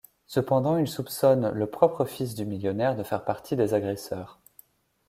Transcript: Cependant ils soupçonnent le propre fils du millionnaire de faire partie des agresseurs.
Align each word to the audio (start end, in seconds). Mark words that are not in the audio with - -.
Cependant 0.25 0.77
ils 0.77 0.87
soupçonnent 0.87 1.51
le 1.51 1.67
propre 1.67 2.05
fils 2.05 2.33
du 2.33 2.43
millionnaire 2.47 2.95
de 2.95 3.03
faire 3.03 3.23
partie 3.23 3.55
des 3.55 3.75
agresseurs. 3.75 4.39